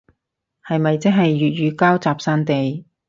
[0.65, 2.85] 係咪即係粵語膠集散地